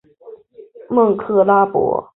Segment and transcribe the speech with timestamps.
[0.89, 2.09] 蒙克拉博。